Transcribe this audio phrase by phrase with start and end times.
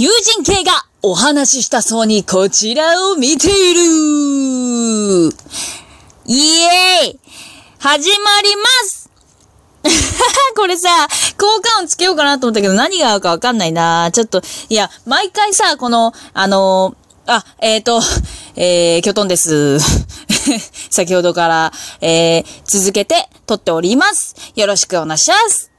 [0.00, 0.70] 友人系が
[1.02, 3.80] お話ししたそうにこちらを見ている
[6.24, 7.20] イエーイ
[7.80, 9.10] 始まります
[10.54, 10.88] これさ、
[11.36, 18.00] 効果音つけようかなと思ったけど何が合うかわかんないなちょっと、いや、毎回さ、この、あのー、あ、えっ、ー、と、
[18.54, 19.80] えー、キョトンです。
[20.90, 24.36] 先ほどから、えー、続けて撮っております。
[24.54, 25.72] よろしくお願いします。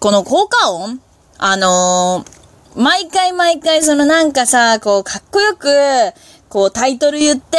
[0.00, 0.98] この効果音
[1.38, 2.35] あのー、
[2.76, 5.66] 毎回毎回そのなんかさ、こう、かっこよく、
[6.50, 7.56] こう、タイトル言って、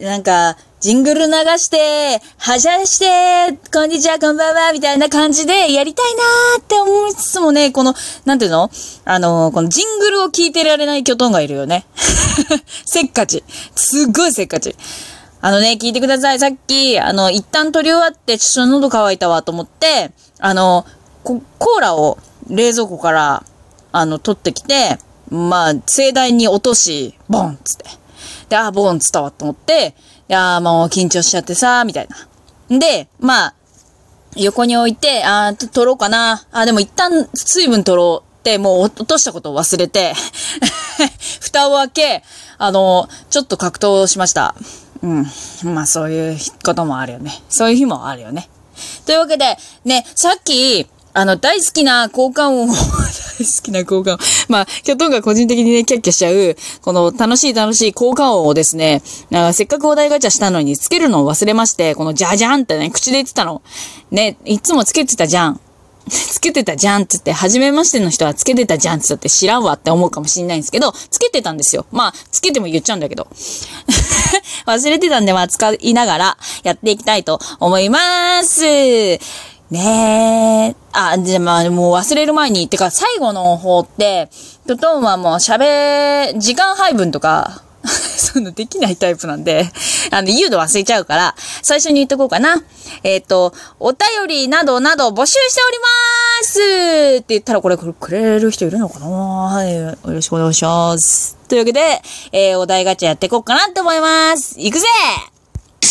[0.00, 7.94] なんか、ジングル流して、はしゃして、こんにちは、こんばんは、みたいな感じでやりたいなーって思いつつもね、この、
[8.24, 8.68] なんていうの？
[9.04, 11.86] あのー、このジングルを聞いてられないキョトンがいるよね。
[12.84, 13.44] せっかち。
[13.76, 14.74] すっごいせっかち。
[15.40, 16.40] あのね、聞いてください。
[16.40, 20.84] さっき、あの、一旦撮り終わって、ちょっと喉乾いたわと思って、あの、
[21.22, 22.18] コーラを
[22.48, 23.44] 冷蔵庫から
[23.92, 24.98] あの、取ってきて、
[25.30, 27.84] まあ、盛大に落とし、ボンつって。
[28.48, 29.94] で、あ、ボンつったわと思って、
[30.28, 32.78] いやもう緊張しちゃってさ、みたいな。
[32.78, 33.54] で、まあ、
[34.36, 36.46] 横に置いて、あ取ろうかな。
[36.52, 40.14] あ、でも一旦水分取ろうって、もう落としたことを忘れて
[41.40, 42.24] 蓋を開け、
[42.58, 44.54] あの、ちょっと格闘しました。
[45.02, 45.26] うん。
[45.64, 47.42] まあそういうこともあるよね。
[47.48, 48.48] そういう日もあるよね。
[49.04, 54.18] というわけで、ね、さっき、あの、大好きな交換音を 大好きな交換音。
[54.48, 59.02] まあ、キョトンが個人的にね、キャッキャしちゃう、この楽しい楽しい交換音をですね、
[59.52, 63.62] せっかくお題ガチャしたのにつけるのを忘れまして、このジャジャンってね、口で言ってたの。
[64.10, 65.60] ね、いつもつけてたじゃん。
[66.08, 71.86] つけてたじゃんって言って、初めましての人はつけてたじゃんって言って知らんわって思うかもしんないんですけど、つけてたんですよ。
[71.92, 73.28] まあ、つけても言っちゃうんだけど。
[74.66, 78.62] 忘れてたんで、まあ、使いながらやっていきたいと思います。
[79.70, 80.81] ねえ。
[80.92, 84.28] あ、じゃ、まあ、もう忘れる前に、ってか、最後の方って、
[84.66, 89.72] トトンはもう喋、時間配分とか、 そういうのできないタイプなんで、
[90.10, 92.62] あの、言うの忘れちゃうから、最初に言っとこうかな。
[93.02, 95.86] えっ、ー、と、お便りなどなど募集しておりま
[96.44, 96.60] す
[97.20, 99.08] って言ったらこれ、これくれる人いるのかな？
[99.08, 99.74] はい。
[99.74, 101.36] よろしくお願いします。
[101.48, 104.60] というわけで、えー、お題ガチャやっていこうかなと思います。
[104.60, 104.86] いくぜ
[105.80, 105.88] じ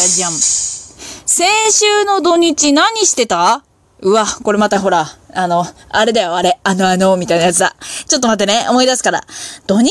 [0.00, 0.32] ゃじゃん。
[0.32, 3.62] 先週の土日何してた？
[4.00, 7.74] うわ、これまたほら、あの、あれだよ、あれ、あのあの、みたいなやつだ。
[8.06, 9.24] ちょっと待ってね、思い出すから。
[9.66, 9.90] 土日？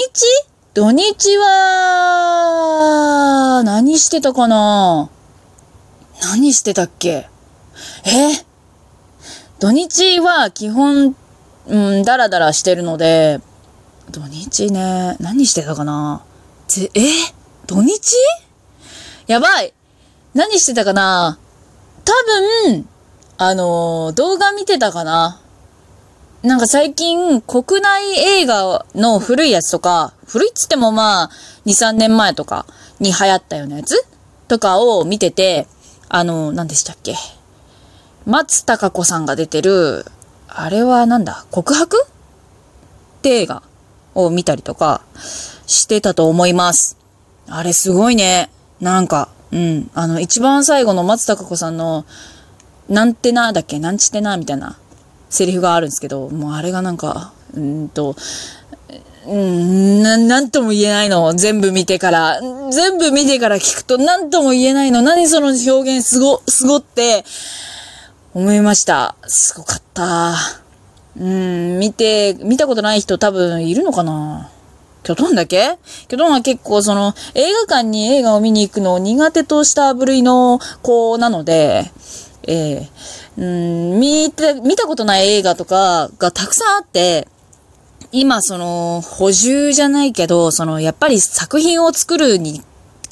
[0.73, 2.83] 土日は、
[3.65, 5.09] 何してたかな？
[6.21, 7.27] 何してたっけ？
[8.05, 8.45] え？
[9.59, 11.15] 土日は基本、
[11.67, 13.41] うん、ダラダラしてるので、
[14.11, 16.23] 土日ね、何してたかな？
[16.67, 17.01] ぜ、え？
[17.65, 18.15] 土日？
[19.25, 19.73] やばい。
[20.33, 21.37] 何してたかな？
[22.05, 22.13] 多
[22.69, 22.87] 分、
[23.39, 25.39] あのー、動画見てたかな？
[26.43, 31.29] なんか最近、国内映画の古いやつとか、古いっつってもまあ、
[31.65, 32.65] 2、3年前とか
[32.99, 34.07] に流行ったようなやつ？
[34.47, 35.67] とかを見てて、
[36.09, 37.15] あのー、何でしたっけ？
[38.25, 40.05] 松たか子さんが出てる、
[40.47, 41.45] あれはなんだ？
[41.51, 42.07] 告白？
[42.07, 43.61] って映画
[44.15, 45.01] を見たりとか
[45.67, 46.97] してたと思います。
[47.47, 48.49] あれすごいね。
[48.81, 49.91] なんか、うん。
[49.93, 52.05] あの、一番最後の松たか子さんの、
[52.89, 54.77] なんてなだっけなんちてなみたいな
[55.29, 58.15] セリフがあるんですけど、もうあれがなんか、うんと、
[59.25, 61.33] うん、な、なんとも言えないの。
[61.33, 62.39] 全部見てから。
[62.71, 65.01] 全部見てから聞くとなんとも言えないの。
[65.01, 67.25] 何その表現すご、すごって、
[68.33, 69.15] 思いました。
[69.25, 70.35] すごかった。
[71.19, 74.49] うん、見て、見たことない人多分いるのかな
[75.03, 75.77] キョトンだけ？
[76.07, 81.91] キョトンは結構その映画館に映画を見に行くのを苦手とした部類の子なので、
[82.47, 87.27] えー、うん、見て、見たことない映画とかがたくさんあって、
[88.11, 92.63] 今その補充じゃないけど、そのやっぱり作品を作るに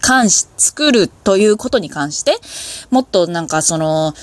[0.02, 2.38] 関し、作るということに関して、
[2.92, 4.14] もっとなんかその、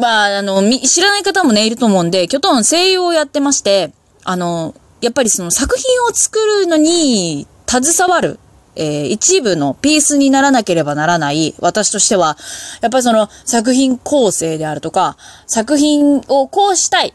[0.00, 3.92] まあ、あの、知らない方もね、いると思うんで、キョトン声優をやってまして、
[4.24, 8.38] あの、やっぱりその作品を作るのに携わる、
[8.76, 12.36] えー、一部のピースにならなければならない私としては、
[12.80, 17.14] やっぱりその作品構成であるとか、作品をこうしたい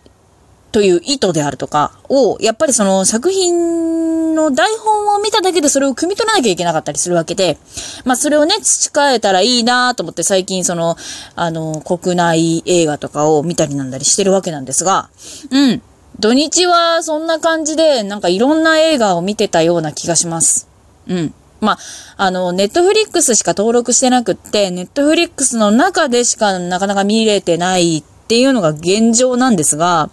[0.72, 7.58] という意図であるとかを、やっぱりその作品の台本を見ただけでそれを汲み取らなきゃいけなかったりするわけで、
[8.06, 10.96] まあそれをね、培えたらいいなと思って最近その、
[11.36, 15.10] あの、国内映画とかを見たりなんだりしてるわけなんですが、
[15.52, 15.82] うん。
[16.20, 20.68] 土日はそんな感じで、なんかいろんな映画を見てたような気がします。
[21.08, 21.34] うん。
[21.62, 21.78] まあ、
[22.18, 30.10] あの、ネットフリックスしか登録してなくって、ネットフリックスの中でしかなかなか見れてないっていうのが現状なんですが、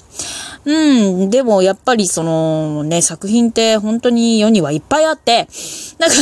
[0.65, 5.49] うん、でもやっぱりそのね、作品って本当に世にはいっぱいあって、
[5.99, 6.17] なんか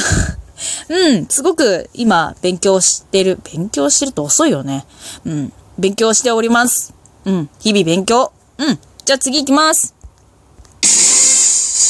[0.89, 3.39] うん、すごく今勉強してる。
[3.53, 4.87] 勉強してると遅いよね。
[5.25, 6.95] うん、勉強しております。
[7.25, 8.33] うん、日々勉強。
[8.59, 9.95] うん、じゃあ次行きます。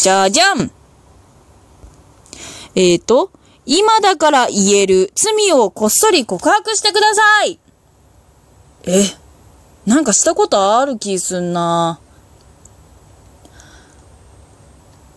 [0.02, 0.70] じゃじゃん
[2.76, 3.30] えーと、
[3.64, 7.58] 今だから言える罪をこっそり告白してください
[8.84, 9.02] え、
[9.86, 11.98] なんかしたことある気すんな。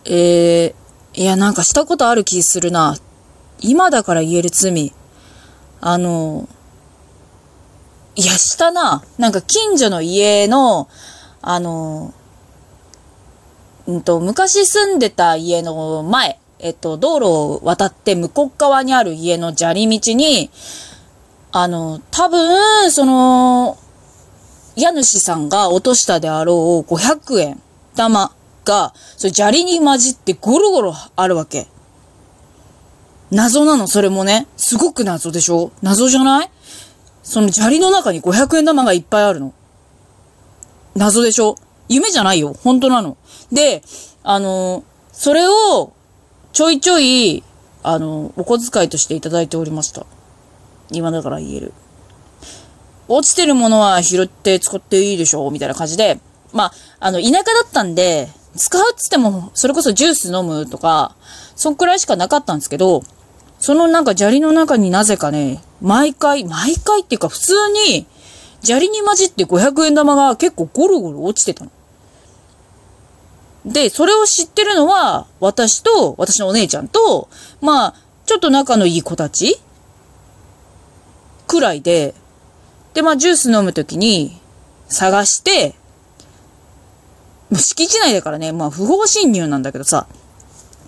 [0.06, 0.74] えー、
[1.20, 2.96] いや、なんかしたことある気するな。
[3.60, 4.94] 今だから言える罪。
[5.82, 6.48] あの、
[8.16, 9.04] いや、したな。
[9.18, 10.88] なんか近所の家の、
[11.42, 12.14] あの、
[13.86, 20.50] うんと、昔住んでた家の前、えっと、道路を渡って向こう側にある家の砂利道に、
[21.52, 23.78] あの、多分、その、
[24.76, 27.60] 家主さんが落としたであろう500円
[27.96, 28.32] 玉
[28.64, 31.66] が、それ砂利に混じってゴロゴロあるわけ。
[33.30, 34.46] 謎なの、それもね。
[34.56, 35.72] すごく謎でしょ？
[35.82, 36.50] 謎じゃない？
[37.22, 39.52] その砂利の中に500円玉がいっぱいあるの。
[40.94, 41.56] 謎でしょ？
[41.88, 42.54] 夢じゃないよ。
[42.64, 43.16] 本当なの。
[43.52, 43.82] で、
[44.22, 45.92] あの、それを、
[46.52, 47.42] ちょいちょい、
[47.82, 50.04] あの、お小遣いとしていただいておりました。
[50.90, 51.72] 今だから言える。
[53.08, 56.20] 落ちてるものは拾って使っていいでしょうみたいな感じで、
[56.52, 61.14] まあ、あの、田舎だったんで、使うっつっても、それこそジュース飲むとか、
[61.54, 63.02] そんくらいしかなかったんですけど、
[63.58, 67.52] そのなんか砂利の中になぜかね、毎回、毎回っていうか普通
[67.88, 68.06] に、
[68.62, 71.70] 砂利に混じって500円玉が結構ゴロゴロ落ちてたの。
[73.64, 77.28] で、それを知ってるのは、私と、私のお姉ちゃんと、
[77.60, 77.94] まあ、
[78.26, 79.60] ちょっと仲のいい子たち
[81.46, 82.14] くらいで、
[82.94, 84.40] で、まあ、ジュース飲むときに、
[84.88, 85.74] 探して、
[87.54, 90.06] 敷地内だからね、まあ、不法侵入なんだけどさ、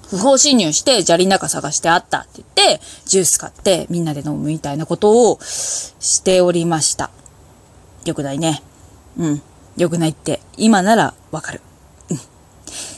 [0.08, 7.10] 不法侵入して砂利の中探してあったって言って、ジュース買ってみんなで飲むみたいなことをしておりました。
[8.04, 8.62] よくないね。
[9.16, 9.42] うん。
[9.76, 11.60] よくないって、今ならわかる。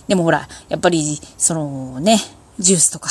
[0.08, 2.20] でもほら、やっぱり、そのね、
[2.58, 3.10] ジュースとか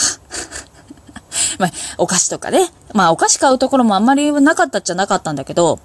[1.60, 2.72] まあ、お菓子とかね。
[2.94, 5.80] まあ、お菓子買うところもあんまりなかったっちゃなかったんだけど、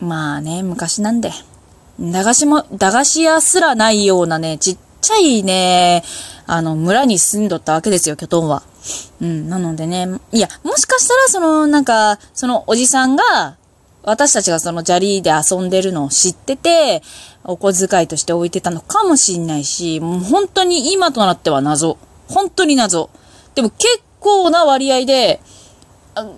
[0.00, 1.32] まあね、昔なんで。
[1.98, 6.04] 駄菓子も、駄菓子屋すらないようなね、ちっちゃいね、
[6.46, 8.62] あの、村に住んどったわけですよ、キョトンは。
[9.22, 13.56] うん、なのでね、いや、もしかしたら、その、なんか、そのおじさんが、
[14.04, 17.02] 私たちがその砂利で遊んでるのを知ってて、
[17.42, 21.98] お小遣いとして置いてたのかもしんないし、もう本当に今となっては謎。
[22.28, 23.10] 本当に謎。
[23.54, 25.40] でも結構な割合で、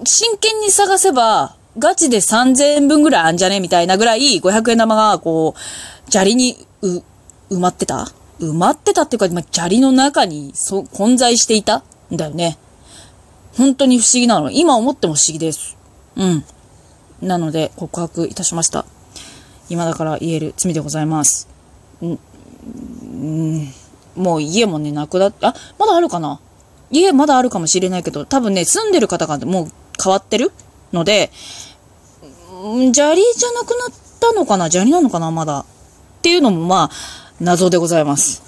[0.04, 7.02] 真剣に探せば、ガチで3000円分ぐらいあんじゃねみたいなぐらい500円玉が、こう、砂利に、う、
[7.50, 8.08] 埋まってた？
[8.40, 11.82] 埋まってたっていうか、ま、砂利の中にそ混在していた？
[12.12, 12.58] んだよね。
[13.56, 14.50] 本当に不思議なの。
[14.50, 15.76] 今思っても不思議です。
[16.16, 16.44] うん。
[17.22, 18.84] なので、告白いたしました。
[19.68, 21.48] 今だから言える罪でございます。
[22.02, 23.68] ん、ん
[24.14, 26.40] もう家もね、なくなって、あ、まだあるかな？
[26.90, 29.68] 家まだあるかもしれないけど、多分ね、住んでる方がもう
[30.02, 30.52] 変わってる
[30.92, 34.70] ので、砂利じゃなくなったのかな？
[34.70, 35.30] 砂利なのかな？
[35.30, 35.60] まだ。
[35.60, 35.64] っ
[36.22, 36.96] ていうのもまあ、
[37.40, 38.42] 謎でございます。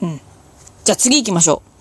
[0.00, 0.20] うん。
[0.84, 1.75] じゃあ次行きましょう。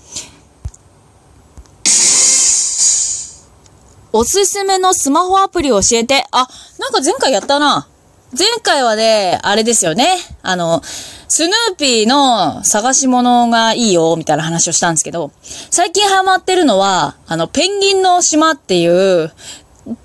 [4.18, 6.24] おすすめのスマホアプリを教えて。
[6.32, 6.48] あ、
[6.80, 7.86] なんか前回やったな。
[8.32, 10.08] 前回はね、あれですよね。
[10.42, 10.82] あの、
[11.28, 15.34] スヌーピーの探し物がいいよ、みたいな話をしたんですけど、
[15.70, 19.34] 最近ハマってるのは、あの、ペンギンの島っていう、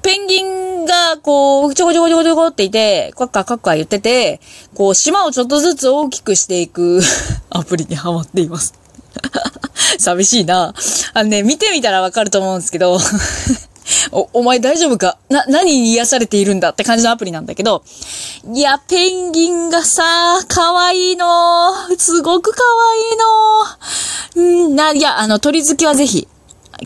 [0.03, 4.41] ペンギンが、こう、ちょこちょこちょこちょこっていて、カッカカッカ言ってて、
[4.75, 7.01] こう、島をちょっとずつ大きくしていく
[7.51, 8.75] アプリにハマっています
[10.01, 10.75] 寂しいな。
[11.15, 12.99] あのね、見てみたらわかると思うんですけど
[14.13, 15.19] お、お前大丈夫か？
[15.29, 17.83] な、何に癒されているんだって感じのアプリなんだけど、
[18.53, 20.03] いや、ペンギンがさ、
[20.49, 21.73] 可愛いの。
[21.99, 22.63] すごく可
[24.37, 24.69] 愛いの。
[24.71, 26.29] んな、いや、あの、鳥好きはぜひ。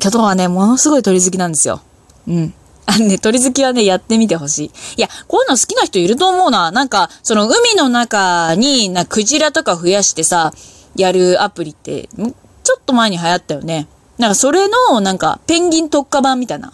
[0.01, 1.81] 巨頭はね、ものすごい鳥好きなんですよ。
[2.27, 2.55] うん。
[2.87, 4.71] あのね、鳥好きはね、やってみてほしい。
[4.99, 6.71] いや、こういうの好きな人いると思うな。
[6.71, 10.53] なんか、その海の中に、な、クジラとか増やしてさ、
[10.97, 13.89] やるアプリって、ちょっと前に流行ったよね。
[14.19, 16.73] なんかそれの、なんか、ペンギン特化版みたいな。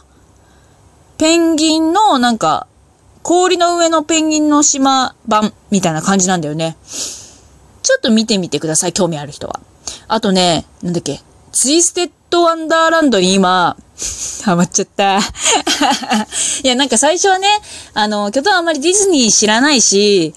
[1.20, 2.66] ペンギンの、なんか、
[3.22, 6.78] 氷の上のペンギンの島版みたいな感じなんだよね。
[7.82, 9.60] ちょっと見てみてください、興味ある人は。
[10.08, 11.20] あとね、なんだっけ、
[11.52, 13.76] ツイステッドワンダーランドに今、
[14.44, 15.18] ハマっちゃった。
[16.64, 17.48] いや、なんか最初はね、
[17.92, 20.32] あの、京都はあんまりディズニー知らないし、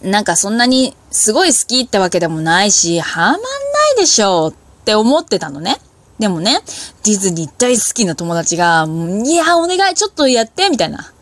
[0.00, 5.80] なんかそんなにすごい好きってわけでもないし、ハマんないでしょって思ってたのね。
[6.18, 6.60] でもね、
[7.04, 8.86] ディズニー大好きな友達が、
[9.24, 11.12] いや、お願い、ちょっとやって、みたいな。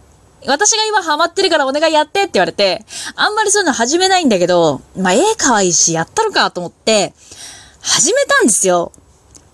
[0.47, 2.85] 私が今ハマってるからお願いやってって言われて、
[3.17, 7.15] あんまりそういうの始めないんだけど、まあ、絵可愛いし、やったのかと思って、
[7.81, 8.93] 始めたんですよ。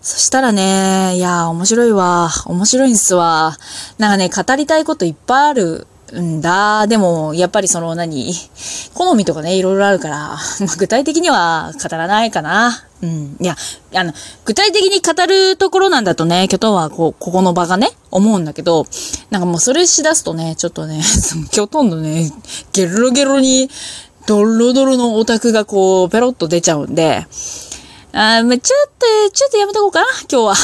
[0.02, 2.30] そしたらね、いや、面白いわ。
[2.46, 3.56] 面白いんすわ。
[3.98, 5.86] なんかね、語りたいこといっぱいある
[6.18, 6.86] んだ。
[6.86, 8.32] でも、やっぱりその何、
[8.94, 12.84] 好みとかね、いろいろあるから、ま、具体的には語らないかな。
[13.02, 13.36] うん。
[13.40, 13.56] いや、
[13.94, 14.12] あの、
[14.44, 18.86] 具体的に語るところなんだとね、キョトンはこう、ここの場がね、思うんだけど、
[19.30, 21.02] なんかもうそれしだすとね、ちょっとね、
[21.50, 22.32] キョトンのね、
[22.72, 23.70] ゲロゲロに、
[24.26, 27.26] ドロドロのオタクがこう、ペロッと出ちゃうんで、
[28.12, 30.54] あまあ、ちょっと、ちょっとやめとこうかな、今日は。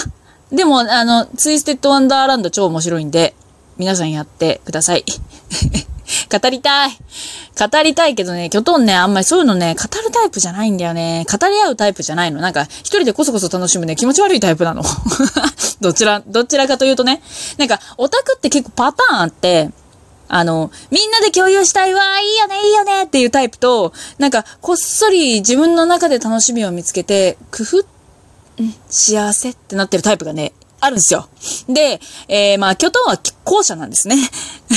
[0.52, 3.34] でも、あの、ツイステッドワンダーランド超面白いんで、
[3.78, 5.04] 皆さんやってください。
[6.30, 6.90] 語りたい。
[6.90, 11.24] 語りたいけどね、キョトンね、あんまりそういうのね、語るタイプじゃないんだよね。
[11.30, 12.40] 語り合うタイプじゃないの。
[12.40, 14.82] なんか、一人でこそこそ楽しむね、気持ち悪いタイプなの。
[15.80, 17.22] どちら、どちらかというとね。
[17.56, 19.70] なんか、オタクって結構パターンあって、
[20.28, 27.86] あの、みんなで共有したいわ、いいよね、いいよねっていうタイプと、なんか、こっそり自分の中で楽しみを見つけて、工夫、
[28.58, 30.52] うん、幸せってなってるタイプがね、
[30.86, 31.28] あるんですよ。
[31.68, 34.16] で、えー、まあ、巨頭は後者なんですね。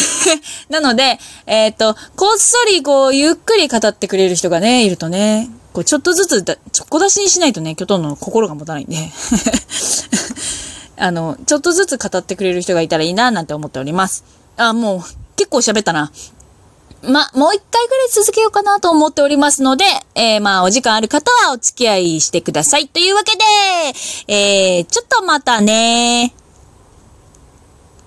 [0.70, 8.98] なので、えっ、と、こっそりこう、ゆっくり語ってくれる人がね、いるとね、こう、ちょっとずつだ、ちょこ出しにしないとね、巨頭の心が持たないんで。
[10.98, 14.24] あの、ちょっとずつ語ってくれる人がいたらいいな、なんて思っております。
[14.58, 15.04] あ、もう、
[15.36, 16.12] 結構喋ったな。
[17.04, 22.88] ま、もう一回ぐらい続けようかなと思っておりますので、えー、まあ、お時間ある方はお付き合いしてください。
[22.88, 26.34] というわけで、えー、ちょっとまたね。